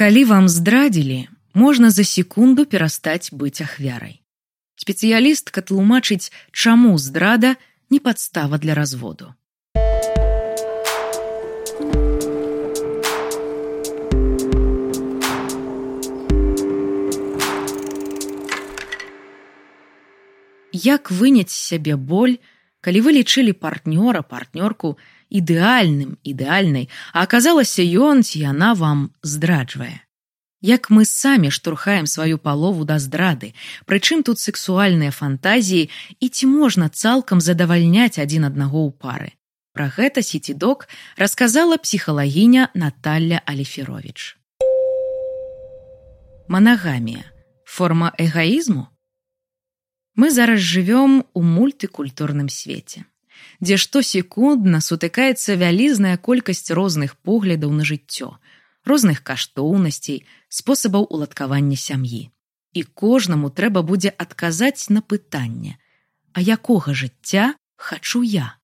[0.00, 4.24] Калі вам здрадзілі, можна за секунду перастаць быць ахвярай.
[4.80, 7.60] Спецыялістка тлумачыць, чаму здрада
[7.92, 9.36] не падстава для разводу.
[20.72, 22.40] Як выняць сябе боль,
[22.80, 24.96] калі вы лічылі партнёра партнёрку
[25.30, 30.02] ідэальным ідэальнай, а аказалася ён ці яна вам здраджвае.
[30.60, 33.54] Як мы самі штурхаем сваю палову да здрады,
[33.88, 35.88] прычым тут сексуальныя фантазіі
[36.20, 39.32] і ці можна цалкам задавальняць адзін аднаго ў пары.
[39.72, 44.36] Пра гэта сіцідок расказала псіхалагіня Наталля Алефірович.
[46.48, 47.24] Манагамія
[47.64, 48.90] форма эгаізму
[50.20, 53.06] Мы зараз жывём у мультыкультурным свеце,
[53.60, 58.36] дзе штосекундна сутыкаецца вялізная колькасць розных поглядаў на жыццё,
[58.84, 62.30] розных каштоўнасцей, спосабаў уладкавання сям'і.
[62.72, 65.76] І кожнаму трэба будзе адказаць на пытанне:
[66.32, 68.60] А якога жыцця хачу я?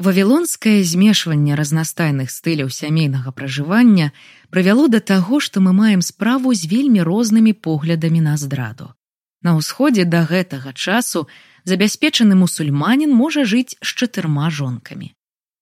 [0.00, 4.12] Вавілонскае змешванне разнастайных стыляў сямейнага пражывання
[4.48, 8.96] прывяло да таго, што мы маем справу з вельмі рознымі поглядамі на здраду.
[9.44, 11.28] На ўсходзе да гэтага часу
[11.64, 15.12] забяспечаны мусульманін можа жыць з чатырма жонкамі.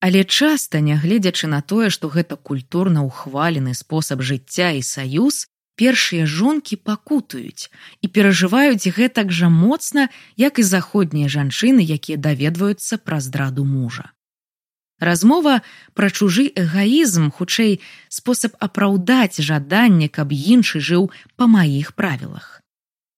[0.01, 6.79] Але часта, нягледзячы на тое, што гэта культурна ўхвалены спосаб жыцця і саюз, першыя жонкі
[6.83, 7.71] пакутаюць
[8.03, 14.11] і перажываюць гэтак жа моцна, як і заходнія жанчыны, якія даведваюцца пра здраду мужа.
[14.99, 15.63] Размова
[15.95, 17.79] пра чужы эгаізм, хутчэй
[18.11, 22.59] спосаб апраўдаць жаданне, каб іншы жыў па маіх правілах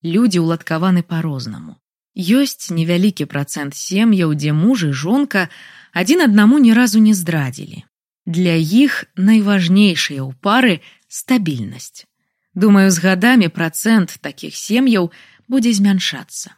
[0.02, 1.76] людзі ўладкаваны па-рознаму.
[2.20, 5.48] Ёсць невялікі працэнт сем'яў, дзе мужы жонка
[5.96, 7.84] адзін аднаму ні разу не здрадзілі.
[8.28, 12.04] Для іх найважнейшая ў пары стабільнасць.
[12.52, 15.10] Думаю, з гадамі працэнт такіх сем'яў
[15.48, 16.52] будзе змяншацца.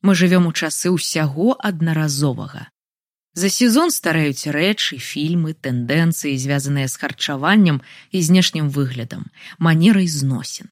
[0.00, 2.72] Мы жывём у часы ўсяго аднаразовага.
[3.34, 7.82] За сезон стараюць рэчы, фільмы, тэндэнцыі, звязаныя з харчаваннем
[8.14, 9.26] і знешнім выглядам,
[9.58, 10.70] манерай зносін.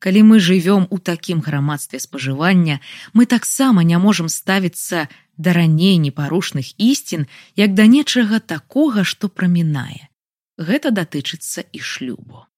[0.00, 2.80] Калі мы жывём у такім грамадстве спажывання,
[3.12, 10.08] мы таксама не можам ставіцца да раней непарушных ісцін, як да нечага такога, што прамінае.
[10.56, 12.48] Гэта датычыцца і шлюбу.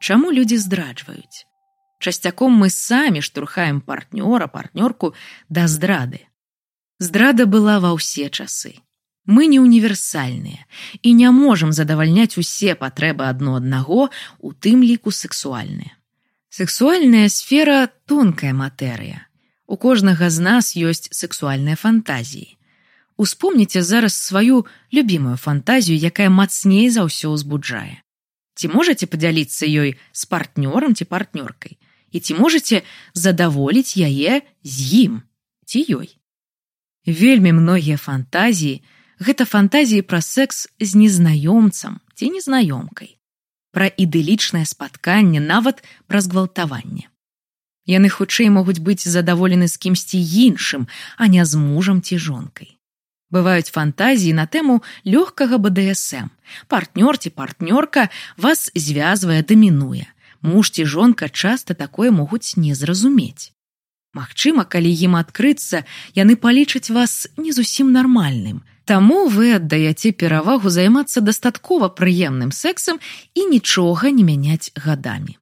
[0.00, 1.44] Чаму людзі здраджваюць?
[2.00, 5.12] Часцяком мы самі штурхаем партнёра партнёрку
[5.48, 6.24] да здрады.
[6.98, 8.80] Здрада была ва ўсе часы.
[9.26, 10.66] Мы не універсальныя
[11.02, 15.94] і не можам задавальняць усе патрэбы адно аднаго, у тым ліку сексуальныя.
[16.50, 19.26] Сексуальная сфера тонкая матэрыя.
[19.66, 22.58] У кожнага з нас ёсць сексуальныя фантазіі.
[23.16, 28.02] Успомніце зараз сваю любімую фантазію, якая мацней за ўсё ўзбуджае.
[28.58, 31.78] Ці можаце падзяліцца ёй з партнёрам ці партнёркай
[32.12, 32.82] і ці можаце
[33.14, 34.74] задаволіць яе з
[35.06, 35.22] ім
[35.64, 36.10] ці ёй.
[37.06, 38.82] Вельмі многія фантазіі,
[39.22, 43.16] гэта фантазіі пра секс з незнаёмцам ці незнаёмкай
[43.72, 47.08] пра ідылічнае спатканне нават пра згвалтаванне.
[47.88, 52.78] Яны хутчэй могуць быць задаволены з кімсьці іншым а не з мужам ці жонкай.
[53.32, 56.28] Бываюць фантазіі на тэму лёгкага бДсм
[56.68, 60.04] партнёр ці партнёрка вас звязвае дамінуе.
[60.42, 63.50] Муж ці жонка часта такое могуць не зразумець.
[64.12, 71.22] Магчыма, калі ім адкрыцца, яны палічаць вас не зусім нармальным, Таму вы аддаяце перавагу займацца
[71.22, 72.98] дастаткова прыемным сексам
[73.34, 75.38] і нічога не мяняць гадамі.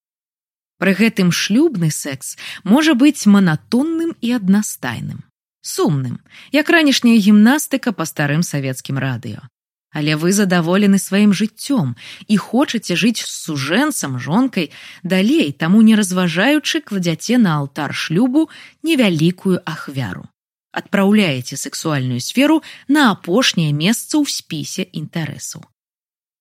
[0.81, 5.25] Пры гэтым шлюбны секс можа быць манатонным і аднастайным,
[5.61, 6.21] сумным,
[6.53, 9.45] як ранішняя гімнастыка па старым савецкім радыё.
[9.93, 11.97] Але вы задаволены сваім жыццём
[12.29, 14.71] і хочаце жыць з сужэнцам жонкай
[15.03, 18.49] далей, таму не разважаючы кладзяце на алтар шлюбу
[18.83, 20.30] невялікую ахвяру
[20.73, 25.67] адпраўляеце сексуальную сферу на апошняе месца ў спісе інтарэсаў.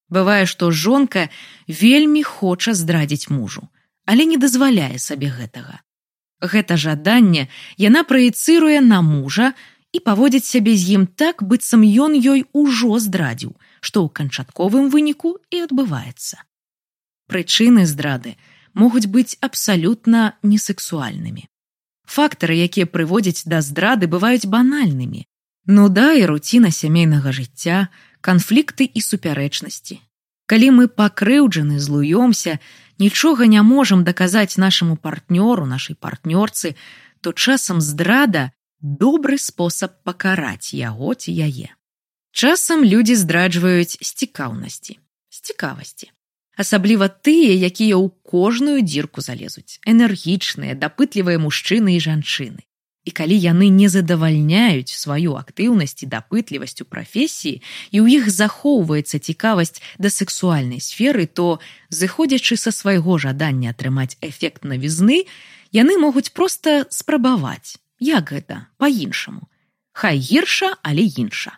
[0.10, 1.30] Бывае, што жонка
[1.68, 3.70] вельмі хоча здрадзіць мужу,
[4.06, 5.82] але не дазваляе сабе гэтага.
[6.42, 9.54] Гэта жаданне яна праецыруе на мужа
[9.94, 15.38] і паводзіць сябе з ім так, быццам ён ёй ужо здрадзіў, што ў канчатковым выніку
[15.54, 16.42] і адбываецца.
[17.30, 18.34] Прычыны здрады
[18.74, 21.46] могуць быць абсалютна несексуальнымі.
[22.10, 25.26] Фактары, якія прыводзяць да здрады бываюць банальнымі.
[25.70, 27.94] Нуда і руціна сямейнага жыцця,
[28.26, 30.02] канфлікты і супярэчнасці.
[30.50, 32.58] Калі мы пакрыўджаны злуёмся,
[32.98, 36.74] нічога не можам даказаць нашаму партнёру нашай партнёрцы,
[37.22, 38.50] то часам здрада
[38.82, 41.70] добры спосаб пакараць яго ці яе.
[42.34, 44.98] Часам людзі здраджваюць з цікаўнасці,
[45.30, 46.10] з цікавасці.
[46.60, 52.62] Асабліва тыя, якія ў кожную дзірку залезуць, энергічныя, дапытлівыя мужчыны і жанчыны.
[53.08, 57.64] І калі яны не задавальняюць сваю актыўнасць і дапытлівасць у прафесіі
[57.96, 64.68] і ў іх захоўваецца цікавасць да сексуальнай сферы, то, зыходзячы са свайго жадання атрымаць эфект
[64.68, 65.24] навізны,
[65.72, 69.48] яны могуць проста спрабаваць, як гэта па-іншаму.
[69.96, 71.56] Хай гірша, але інша.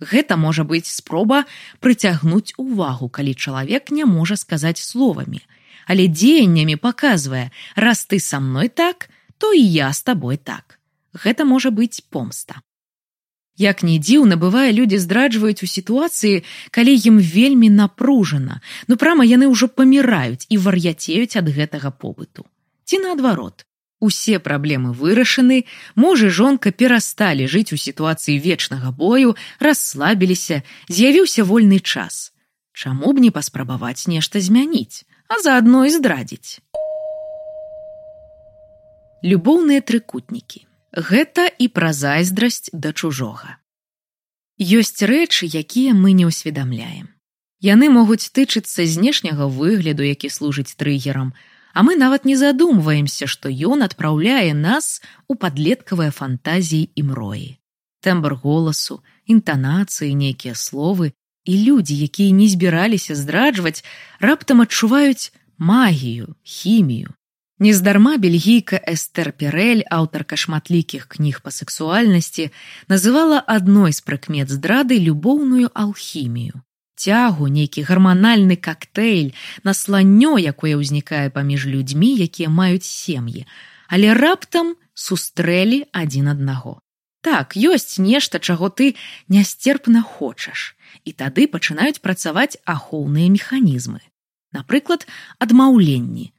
[0.00, 1.44] Гэта можа быць спроба
[1.80, 5.40] прыцягнуць увагу, калі чалавек не можа сказаць словамі,
[5.86, 9.08] але дзеяннямі паказвае, раз ты са мной так,
[9.38, 10.80] то і я з табой так.
[11.14, 12.58] Гэта можа быць помста.
[13.54, 16.42] Як ні дзіўна бывае людзі здраджваюць у сітуацыі,
[16.74, 18.58] калі ім вельмі напружана,
[18.90, 22.50] ну прама яны ўжо паміраюць і вар'яцеюць ад гэтага побыту.
[22.82, 23.62] Ці наадварот,
[24.00, 25.64] Усе праблемы вырашаны,
[25.94, 32.32] муж і жонка перасталі жыць у сітуацыі вечнага бою, расслабіліся, з'явіўся вольны час.
[32.74, 36.58] Чаму б не паспрабаваць нешта змяніць, а заадно і здрадзіць.
[39.24, 40.66] Любоўныя трыкутнікі.
[40.94, 43.56] Гэта і пра зайздрасць да чужога.
[44.60, 47.10] Ёсць рэчы, якія мы не ўсведамляем.
[47.64, 51.32] Яны могуць тычыцца знешняга выгляду, які служыць трыгерам,
[51.74, 57.58] а мы нават не задумваемся, што ён адпраўляе нас у падлеткавыя фантазіі і мроі.
[58.00, 61.12] Тэмбр голасу, інтанацыі, нейкія словы
[61.44, 63.84] і людзі, якія не збіраліся здраджваць,
[64.20, 67.10] раптам адчуваюць магію, хімію.
[67.58, 72.50] Нездарма бельгійка Эстер Перель, аўтарка шматлікіх кніг па сексуальнасці,
[72.86, 76.62] называла адной з прыкмет здрады любоўную алхімію
[76.96, 83.46] цягу нейкі гарманальны коктейль насланнё якое ўзнікае паміж людзьмі якія маюць сем'і
[83.88, 86.80] але раптам сустрэлі адзін аднаго.
[87.24, 88.94] Так ёсць нешта чаго ты
[89.32, 94.00] нясцерпна хочаш і тады пачынаюць працаваць ахоўныя механізмы.
[94.52, 95.06] Напрыклад
[95.40, 96.30] адмаўленні.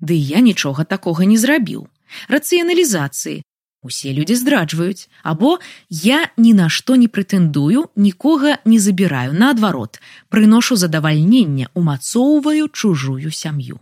[0.00, 1.86] Ды я нічога такога не зрабіў.
[2.32, 3.44] Рацыяналізацыі
[3.82, 10.76] Усе людзі здраджваюць, або я ні на што не прэтэндую, нікога не забіраю, наадварот, прыношу
[10.76, 13.80] задавальнення, умацоўваю чужую сям'ю.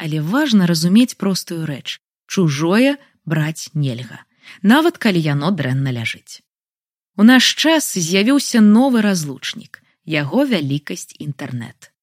[0.00, 2.96] Але важна разумець простую рэч: чужое
[3.28, 4.24] браць нельга,
[4.62, 6.40] нават калі яно дрэнна ляжыць.
[7.16, 11.93] У наш час з'явіўся новы разлучнік, яго вялікасць інтэрнет.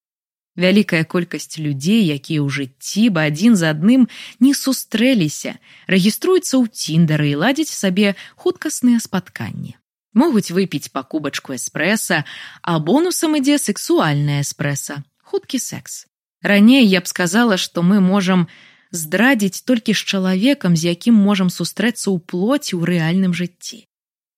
[0.59, 4.11] Вялікая колькасць людзей, якія ў жыцці бы адзін за адным
[4.43, 5.55] не сустрэліся,
[5.87, 9.79] рэгіструюцца ў ціндары і ладзяць сабе хуткасныя спатканні.
[10.11, 12.27] Могуць выпіць па кубачку эспрэса,
[12.67, 16.05] а бонусам ідзе сексуальная эспрэса, хуткі секс.
[16.43, 18.51] Раней я б сказала, што мы можам
[18.91, 23.87] здрадзіць толькі з чалавекам, з якім можам сустрэцца ў плоці ў рэальным жыцці.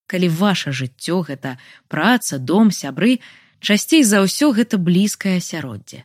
[0.05, 1.57] Калі ваше жыццё гэта
[1.89, 3.17] праца, дом, сябры,
[3.63, 6.03] часцей за ўсё гэта блізкае асяроддзе.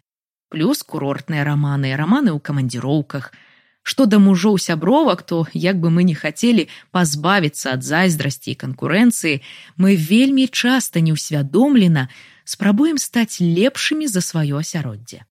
[0.48, 3.34] Плюс курортныя раманы раманы ў камандзіроўках.
[3.82, 9.40] Што да мужоў сябровак то як бы мы не хацелі пазбавіцца ад зайздрасці і канкурэнцыі
[9.76, 12.06] мы вельмі часта неўсвядомлена
[12.44, 15.24] спрабуем стаць лепшымі за сваё асяроддзе.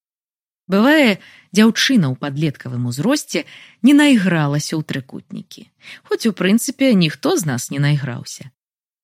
[0.68, 1.24] Бывае
[1.56, 3.48] дзяўчына ў падлеткавым узросце
[3.88, 5.70] не найгралася ў трыкутнікі.
[6.04, 8.52] Хоць у прынцыпе ніхто з нас не найграўся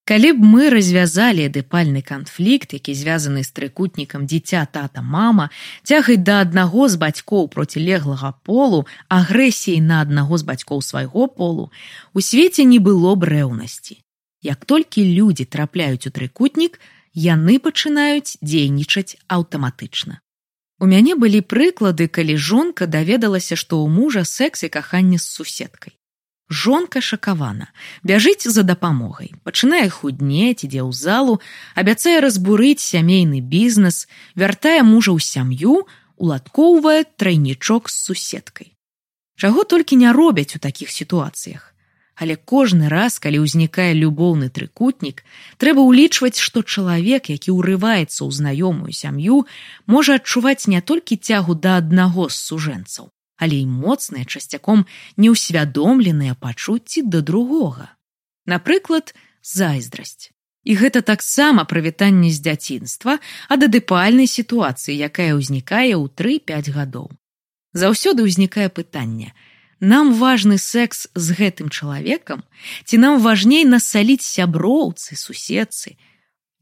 [0.03, 5.47] Калі б мы развязалі эдыпальны канфлікт, які звязаны з трыкутнікам дзіця тата мама,
[5.87, 11.71] цягай да аднаго з бацькоў процілеглага полу, агрэсіяй на аднаго з бацькоў свайго полу,
[12.11, 14.03] у свеце не было б рэўнасці.
[14.43, 16.83] Як толькі людзі трапляюць у трыкутнік,
[17.15, 20.19] яны пачынаюць дзейнічаць аўтаматычна.
[20.83, 25.95] У мяне былі прыклады, калі жонка даведалася, што ў мужа секс і каханне з суседкай
[26.49, 27.67] жонка шакавана
[28.03, 29.33] бяжыць за дапамогай.
[29.43, 31.39] Пачынае худнець ідзе ў залу
[31.75, 35.83] абяцае разбурыць сямейны бізнес вяртае мужа ў сям'ю
[36.17, 38.73] уладкоўвае трайнічок з суседкай.
[39.35, 41.73] Чаго толькі не робяць у такіх сітуацыях.
[42.15, 45.25] Але кожны раз калі ўзнікае любоўны трыкутнік
[45.57, 49.49] трэба ўлічваць што чалавек які ўрываецца ў знаёмую сям'ю
[49.89, 53.09] можа адчуваць не толькі цягу да аднаго з сужэнцаў
[53.43, 54.85] але і моцныя часцяком
[55.19, 57.91] неўсвядомленыя пачуцці да другога.
[58.47, 59.11] Напрыклад,
[59.43, 60.31] зайздрасць.
[60.63, 63.19] І гэта таксама прывітанне з дзяцінства
[63.51, 67.11] ад адыпальнай сітуацыі, якая ўзнікае ў тры-пяць гадоў.
[67.75, 69.35] Заўсёды ўзнікае пытанне:
[69.83, 72.47] нам важны секс з гэтым чалавекам,
[72.87, 75.99] ці нам важней насаліць сяброўцы, суседцы,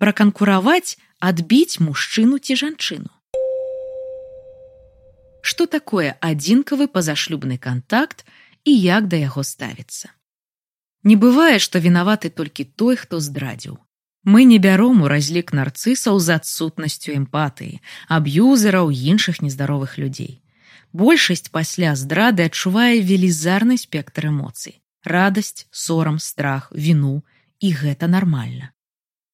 [0.01, 3.20] праканкураваць, адбіць мужчыну ці жанчыну
[5.41, 8.25] што такое адзінкавы пазашлюбны кантакт
[8.63, 10.09] і як да яго ставіцца.
[11.03, 13.77] Не бывае, што вінаваты толькі той, хто здрадзіў.
[14.23, 20.43] Мы не бяром у разлік нарцысаў з адсутнасцю эмпатыі, аб'юзераў іншых нездаровых людзей.
[20.93, 27.23] Большасць пасля здрады адчувае велізарны спектр эмоцый: радасць, сорам, страх, віну,
[27.59, 28.73] і гэта нармальна.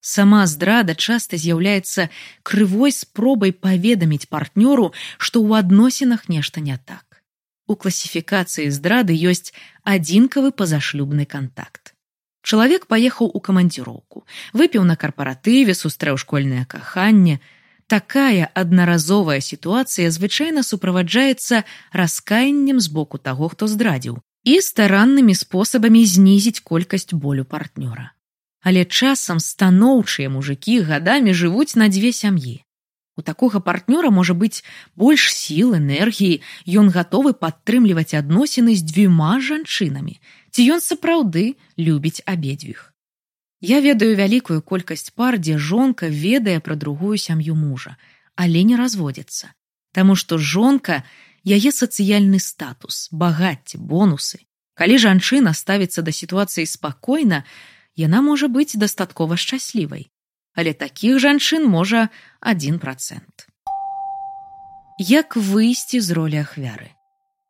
[0.08, 2.08] Сама здрада часта з'яўляецца
[2.48, 4.86] крывой спробай паведаміць партнёру,
[5.20, 7.20] што ў адносінах нешта не так.
[7.68, 9.52] У класіфікацыі здрады ёсць
[9.84, 11.92] адзінкавы пазашлюбны кантакт.
[12.40, 14.24] Чалавек паехаў у камандзіроўку,
[14.56, 17.44] выпіў на карпаратыве, сустрэў школьнае каханне.
[17.92, 26.64] Такая аднаразовая сітуацыя звычайна суправаджаецца раскаяннем з боку таго, хто здрадзіў і стараннымі спосабамі знізіць
[26.64, 28.16] колькасць болю партнёра.
[28.62, 32.64] Але часам станоўчыя мужыкі гадамі жывуць на дзве сям'і.
[33.18, 34.62] У такога партнёра можа быць
[34.96, 40.22] больш сіл энергіі, ён гатовы падтрымліваць адносіны з дзвюма жанчынамі,
[40.54, 42.94] ці ён сапраўды любіць абедзвюх.
[43.62, 47.98] Я ведаю вялікую колькасць пар, дзе жонка ведае пра другую сям'ю мужа,
[48.36, 49.58] але не разводзіцца,
[49.98, 51.02] Таму што жонка
[51.42, 54.46] яе сацыяльны статус, багацце, бонусы.
[54.78, 57.42] Калі жанчына ставіцца да сітуацыі спакойна,
[57.98, 60.08] яна можа быць дастаткова шчаслівай
[60.58, 62.10] але такіх жанчын можа
[62.42, 63.46] один процент.
[64.98, 66.90] Як выйсці з ролі ахвяры?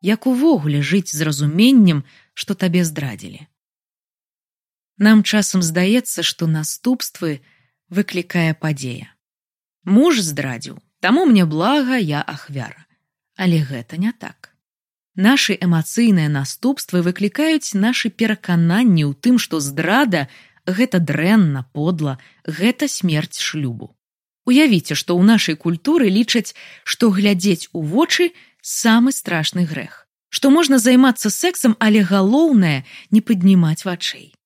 [0.03, 2.03] Як увогуле жыць з разуменнем,
[2.35, 3.47] што табе здрадзілі?
[4.99, 7.39] Нам часам здаецца, што наступствы
[7.87, 9.07] выклікае падзея.
[9.87, 12.83] Муж здрадзіў, таму мне блага я ахвяра.
[13.39, 14.51] Але гэта не так.
[15.17, 20.27] Нашы эмацыйныя наступствы выклікаюць нашы перакананні ў тым, што здрада
[20.69, 23.97] гэта дрэнна подла гэта смерць шлюбу.
[24.45, 26.53] Уявіце што ў нашай культуры лічаць
[26.85, 28.29] што глядзець у вочы
[28.61, 34.36] самы страшны грэх што можна займацца сексам але галоўнае не паднімаць вачэй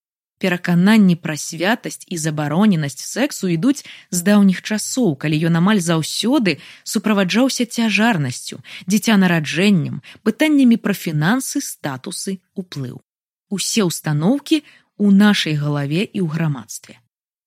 [0.41, 6.57] перакананні пра святасць і забароненасць сексу ідуць з даўніх часоў калі ён амаль заўсёды
[6.95, 13.00] суправаджаўся цяжарнасцю дзіцянараджэннем пытаннямі пра фінансы статусы уплыў
[13.51, 14.63] усе ўстаноўкі
[14.98, 16.98] у нашай галаве і ў грамадстве.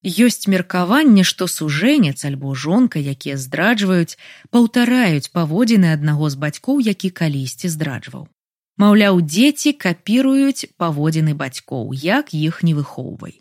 [0.04, 4.20] Ёсць меркаванне, што сужэнец альбо жонка, якія здраджваюць,
[4.52, 8.28] паўтараюць паводзіны аднаго з бацькоў, які калісьці здраджваў.
[8.76, 13.38] Маўляў, дзеці капіруюць паводзіны бацькоў, як іх не выхоўвай.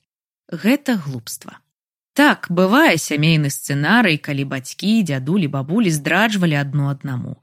[0.51, 1.57] Гэта глупства.
[2.13, 7.41] Так, бывае сямейны сцэнарый, калі бацькі, дзядулі, бабулі здраджвалі адно аднаму.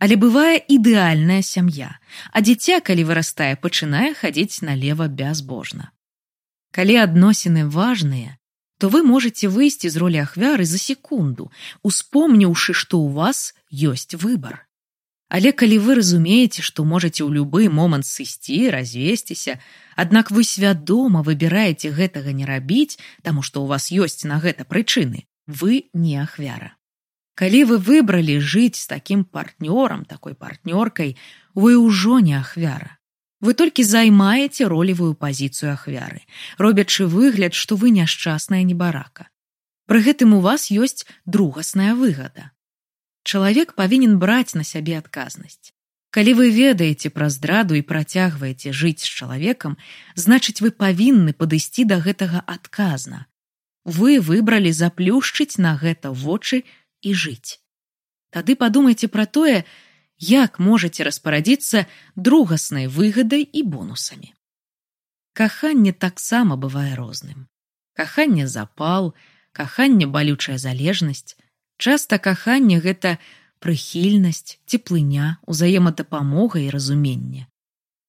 [0.00, 2.00] Але бывае ідэальная сям'я,
[2.32, 5.92] а дзіця, калі вырастае, пачынае хадзіць налево бязбожна.
[6.72, 8.36] Калі адносіны важныя,
[8.78, 11.52] то вы можете выйсці з ролі ахвяры за секунду,
[11.82, 14.65] успомніўшы, што ў вас ёсць выбар.
[15.28, 19.58] Але калі вы разумееце, што можаце ў любы момант сысці, развесціся,
[19.98, 25.26] аднак вы свядома выбіраеце гэтага не рабіць, таму што ў вас ёсць на гэта прычыны,
[25.46, 26.78] вы не ахвяра.
[27.34, 31.18] Калі вы выбралі жыць з такім партнёрам, такой партнёркай,
[31.54, 32.96] вы ўжо не ахвяра.
[33.40, 36.22] Вы толькі займаеце ролевую пазіцыю ахвяры,
[36.56, 39.28] робячы выгляд, што вы няшчасная небарака.
[39.86, 42.55] Пры гэтым у вас ёсць другасная выгада.
[43.26, 45.74] Чалавек павінен браць на сябе адказнасць.
[46.14, 49.74] Калі вы ведаеце пра здраду і працягваеце жыць з чалавекам,
[50.14, 53.26] значыць вы павінны падысці да гэтага адказна.
[53.82, 56.62] Вы выбралі заплюшчыць на гэта вочы
[57.02, 57.58] і жыць.
[58.30, 59.66] Тады падумайце пра тое,
[60.30, 64.30] як можаце распарадзіцца другаснай выгадай і бонусамі.
[65.34, 67.50] Каханне таксама бывае розным.
[67.92, 69.14] Каханне запал,
[69.52, 71.36] каханне балючая залежнасць,
[71.78, 73.18] часта каханне гэта
[73.60, 77.46] прыхільнасць, цеплыня, узаемадапамога і разуменне.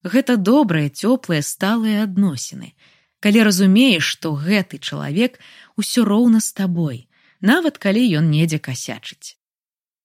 [0.04, 2.74] Гэта добрыя, цёплыя сталыя адносіны.
[3.20, 5.40] Калі разумееш, што гэты чалавек
[5.76, 6.98] усё роўна з табой,
[7.42, 9.36] нават калі ён недзе касячыць.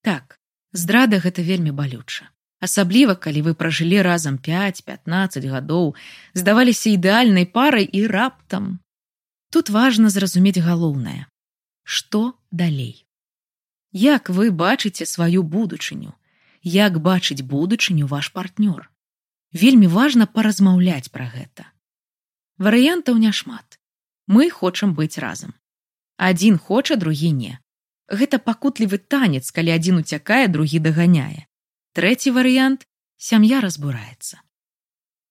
[0.01, 0.43] Так,
[0.73, 2.33] Здрада гэта вельмі балюча.
[2.63, 5.95] Асабліва, калі вы пражылі разам 5-15 гадоў,
[6.33, 8.79] здаваліся ідэальнай парай і раптам.
[9.53, 11.27] Тут важна зразумець галоўнае.
[11.85, 13.02] Што далей?
[13.93, 16.15] Як вы бачыце сваю будучыню?
[16.63, 18.89] Як бачыць будучыню ваш партнёр?
[19.53, 21.69] Вельмі важна паразмаўляць пра гэта.
[22.57, 23.79] Варыянтаў няшмат.
[24.27, 25.53] Мы хочам быць разам.
[26.17, 27.59] Адзін хоча, другі не.
[28.09, 31.45] Гэта пакутлівы танец, калі адзін уцякае, другі даганяе.
[31.93, 34.41] Трэці варыянт сям'я разбураецца.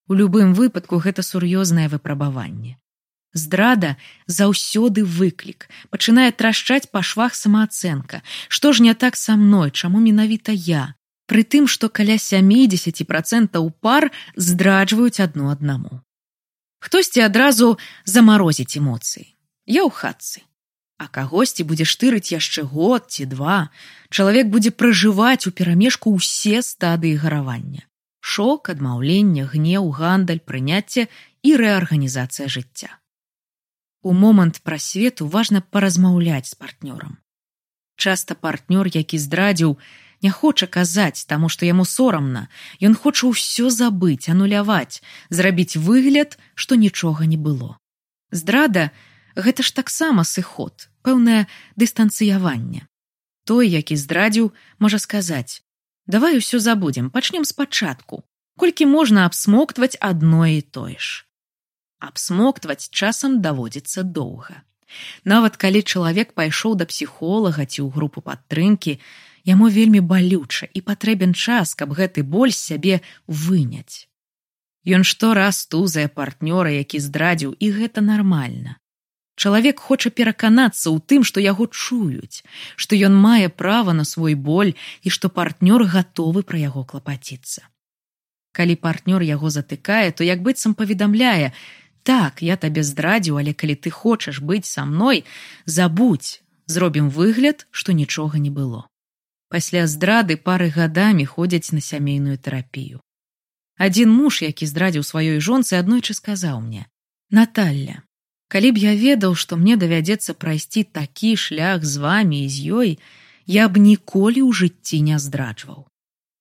[0.06, 2.78] У любым выпадку гэта сур'ёзнае выпрабаванне.
[3.32, 3.96] Здрада
[4.28, 8.20] заўсёды выклік, пачынае трашчаць па швах самаацэнка.
[8.48, 10.94] Што ж не так са мной, чаму менавіта я?
[11.26, 16.04] Пры тым, што каля 70 процентаў пар здраджваюць адну аднаму.
[16.84, 19.32] Хтосьці адразу замарозіць эмоцыі.
[19.64, 20.44] Я ў хатцы.
[21.00, 23.72] А кагосьці будзе штырыць яшчэ год ці два.
[24.12, 27.88] Чалавек будзе пражываць у перамежку ўсе стадыі гаравання.
[28.20, 31.08] Шок, адмаўлення, гнеў, гандаль, прыняцце
[31.42, 33.01] і рэарганізацыя жыцця.
[34.02, 37.22] У момант прасвету важна паразмаўляць з партнёрам.
[37.96, 39.78] Часта партнёр, які здрадзіў,
[40.22, 42.48] не хоча казаць, таму што яму сорамна,
[42.82, 47.78] Ён хоча ўсё забыць, ануляваць, зрабіць выгляд, што нічога не было.
[48.30, 48.90] Здрада
[49.36, 52.86] гэта ж таксама сыход, пэўнае дыстанцыяванне.
[53.44, 55.62] Той, які здрадзіў, можа сказаць:
[56.06, 58.22] «Давай усё забудзем, пачнем спачатку,
[58.58, 61.26] колькі можна абсмоктваць адно і тое ж.
[62.02, 64.62] Абсмоктваць часам даводзіцца доўга.
[65.24, 68.98] Нават калі чалавек пайшоў да псіхолага ці ў групу падтрымкі,
[69.46, 74.10] яму вельмі балюча і патрэбен час, каб гэты боль сябе выняць.
[74.82, 78.78] Ён штораз тузае партнёра, які здрадзіў і гэта нармальна.
[79.38, 82.42] Чалавек хоча пераканацца ў тым, што яго чуюць,
[82.76, 87.62] што ён мае права на свой боль і што партнёр гатовы пра яго клапаціцца.
[88.52, 91.54] Калі партнёр яго затыкае, то як быццам паведамляе:
[92.02, 95.24] так я табе здрадзіў, але калі ты хочаш быць са мной,
[95.64, 98.86] забудь, зробім выгляд, што нічога не было.
[99.48, 103.00] Пасля здрады пары гадамі ходзяць на сямейную тэрапію.
[103.76, 106.86] Адзін муж, які здрадзіў сваёй жонцы аднойчы сказаў мне:
[107.30, 108.02] Наталля,
[108.48, 112.90] калі б я ведаў, што мне давядзецца прайсці такі шлях з вамі і з ёй,
[113.46, 115.88] я б ніколі ў жыцці не здраджваў.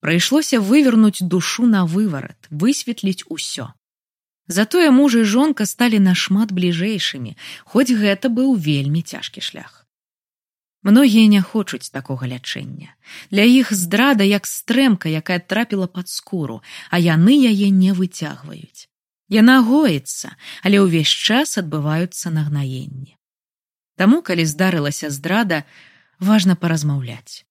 [0.01, 3.71] Прыйшлося вывернуць душу на выварат, высветліць усё.
[4.51, 9.87] Затое муж і жонка сталі нашмат бліжэйшымі, хоць гэта быў вельмі цяжкі шлях.
[10.83, 12.91] Многія не хочуць такога лячэння.
[13.31, 18.91] Для іх здрада як стрэмка, якая трапіла пад скуру, а яны яе не выцягваюць.
[19.31, 20.35] Яна гоіцца,
[20.67, 23.15] але ўвесь час адбываюцца нагнаенні.
[23.95, 25.63] Таму, калі здарылася здрада,
[26.19, 27.47] важна паразмаўляць.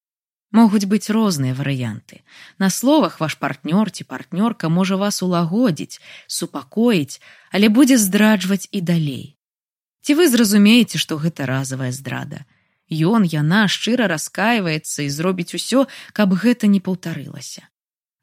[0.51, 2.23] Могуць быць розныя варыянты.
[2.59, 7.21] На словах ваш партнёр ці партнёрка можа вас улагодзіць, супакоіць,
[7.51, 9.37] але будзе здраджваць і далей.
[10.01, 12.43] Ці вы зразумееце, што гэта разавая здрада,
[12.91, 17.63] Ён яна шчыра раскаиваецца і зробіць усё, каб гэта не паўтарылася.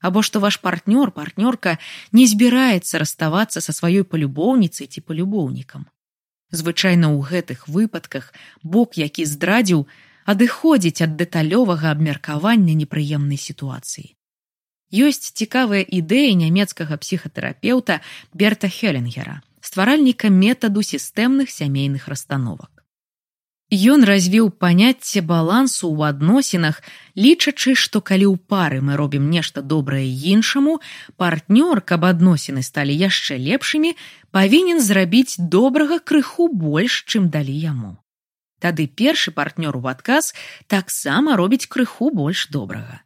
[0.04, 1.78] Або што ваш партнёр партнёрка
[2.12, 5.88] не збіраецца раставацца са сваёй палюбоўніцай ці палюбоўнікам.
[6.52, 9.88] Звычайна ў гэтых выпадках бок, які здрадзіў,
[10.28, 14.08] адыходзіць ад дэталёвага абмеркавання непрыемнай сітуацыі.
[14.92, 18.00] Ёсць цікавая ідэя нямецкага псіхатэрапеўта
[18.32, 22.72] Берта Хеленгера, стваральніка метаду сістэмных сямейных расстановак.
[23.68, 26.80] Ён развіў паняцце балансу ў адносінах,
[27.12, 30.80] лічачы, што калі ў пары мы робім нешта добрае іншаму,
[31.20, 33.92] партнёр, каб адносіны сталі яшчэ лепшымі,
[34.32, 37.92] павінен зрабіць добрага крыху больш, чым далі яму.
[38.58, 40.34] Тады першы партнёр у адказ
[40.66, 43.02] таксама робіць крыху больш добрага.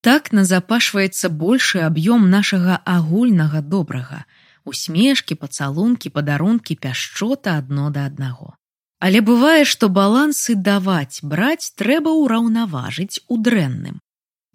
[0.00, 4.24] Так назапашваецца большы аб'ём нашага агульнага добрага,
[4.64, 8.54] усмешкі, пацалункі, падарункі, пяшчота адно да аднаго.
[8.98, 14.00] Але бывае, што балансы даваць браць трэба ўраўнаважыць у дрэнным.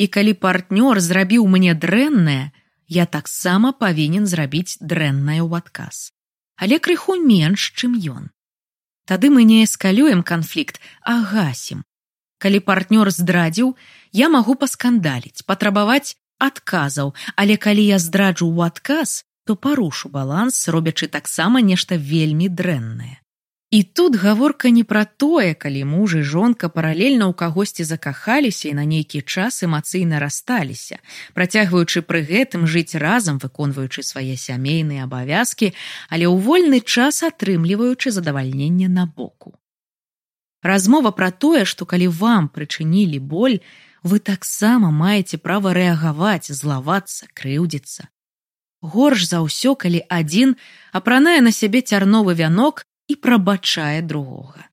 [0.01, 2.49] І калі партнёр зрабіў мне дрэннае,
[2.87, 6.09] я таксама павінен зрабіць дрэннае ў адказ.
[6.57, 8.33] Але крыху менш, чым ён.
[9.11, 11.83] Тады мы не эскалюем канфлікт, а гасім.
[12.39, 13.75] Калі партнёр здрадзіў,
[14.15, 21.11] я магу паскандаліць, патрабаваць адказаў, але калі я здраджу ў адказ, то парушу баланс, робячы
[21.11, 23.20] таксама нешта вельмі дрэннае.
[23.71, 28.75] І тут гаворка не пра тое, калі муж і жонка паралельна ў кагосьці закахаліся і
[28.75, 30.99] на нейкі час эмацыйна рассталіся,
[31.31, 35.71] працягваючы пры гэтым жыць разам, выконваючы свае сямейныя абавязкі,
[36.11, 39.55] але ў вольны час атрымліваючы задавальненне на боку.
[40.59, 43.63] Размова пра тое, што калі вам прычынілі боль,
[44.03, 48.11] вы таксама маеце права рэагаваць, злавацца, крыўдзіцца.
[48.83, 50.59] Горш за ўсё, калі адзін
[50.91, 54.71] апранае на сябе цярновы вянок, і прабачае другога.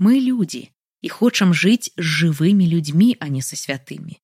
[0.00, 0.62] Мы людзі
[1.04, 4.16] і хочам жыць з жывымі людзьмі, а не са святымі.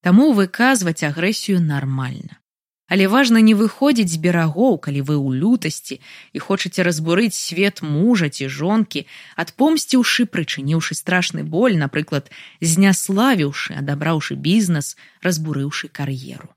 [0.00, 2.40] Таму выказваць агрэсію нармальна.
[2.88, 6.00] Але важна не выходзіць з берагоў, калі вы ў лютасці
[6.32, 9.04] і хочаце разбурыць свет мужа ці жонкі,
[9.34, 12.30] адпомсціўшы, прычыніўшы страшны боль, напрыклад,
[12.62, 14.94] зняславіўшы, адабраўшы бізнес,
[15.26, 16.54] разбурыўшы кар'еру.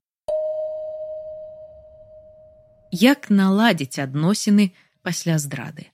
[2.96, 4.72] Як наладзіць адносіны
[5.02, 5.90] пасля здрады?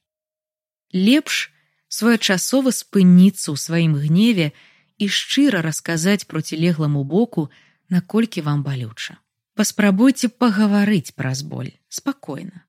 [0.96, 1.52] Лепш
[1.92, 4.52] своечасова спыніцца ў сваім гневе
[4.98, 7.52] і шчыра расказаць процілегламу боку,
[7.92, 9.20] наколькі вам балюча.
[9.60, 12.64] Паспрабуйце пагаварыць праз боль спакойна.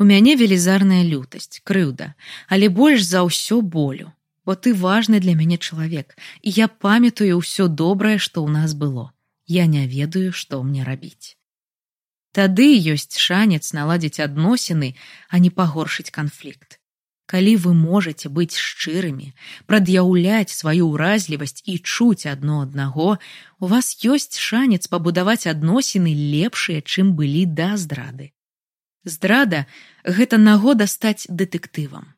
[0.00, 2.14] У мяне велізарная лютасць, крыўда,
[2.48, 4.12] але больш за ўсё болю.
[4.44, 9.12] бо ты важны для мяне чалавек, і я памятаю ўсё добрае, што ў нас было.
[9.46, 11.38] Я не ведаю, што мне рабіць.
[12.32, 14.96] Тады ёсць шанец наладзіць адносіны,
[15.28, 16.81] а не пагоршыць канфлікт.
[17.32, 19.32] Калі вы можаце быць шчырымі,
[19.64, 23.16] прад'яўляць сваю ўразлівасць і чуць адно аднаго,
[23.56, 28.32] у вас ёсць шанец пабудаваць адносіны лепшыя, чым былі да здрады.
[29.08, 29.64] Здрада
[30.04, 32.12] гэта нагода стаць дэтэктывам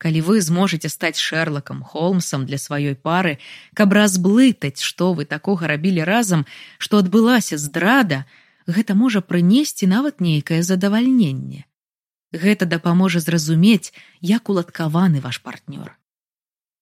[0.00, 3.36] калі вы зможаце стаць шэрлакам холмсам для сваёй пары
[3.76, 6.46] каб разблытаць што вы такога рабілі разам
[6.78, 8.24] што адбылася здрада
[8.66, 11.68] гэта можа прынесці нават нейкае задавальненне
[12.32, 15.96] гэта дапаможа зразумець як уладкаваны ваш партнёр.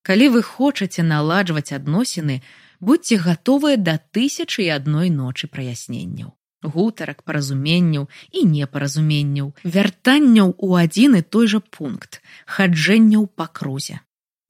[0.03, 2.43] Калі вы хочаце наладжваць адносіны
[2.81, 11.17] будьце гатовыя да тысячы і адной ночы праясненняў гутарак паразуменняў і непаразуменняў вяртанняў у адзін
[11.21, 14.01] і той жа пункт хаджэнняў па крузе.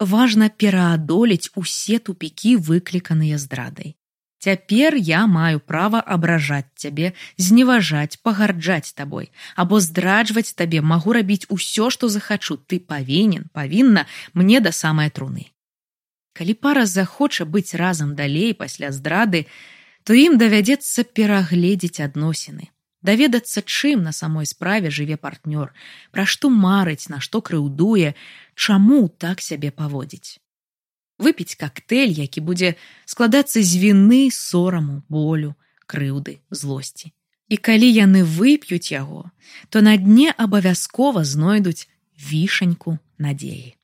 [0.00, 3.97] Важна пераадолець усе тупікі выкліканыя здрадай
[4.38, 10.80] цяпер я маю права абражаць цябе зневажаць пагарджаць табой або здраджваць табе.
[10.80, 12.56] Магу рабіць усё што захачу.
[12.56, 15.50] Ты павінен павінна мне да самай труны.
[16.32, 19.46] Калі пара захоча быць разам далей пасля здрады
[20.04, 22.70] то ім давядзецца перагледзець адносіны
[23.02, 25.72] даведацца чым на самой справе жыве партнёр
[26.10, 28.14] пра што марыць на што крыўдуе
[28.54, 30.38] чаму так сябе паводзіць
[31.18, 32.74] выпіць коктейль які будзе
[33.06, 35.54] складацца з віны сораму болю
[35.86, 37.12] крыўды злосці.
[37.48, 39.30] І калі яны вып'юць яго
[39.68, 43.77] то на дне абавязкова знойдуць вішаньку надзеі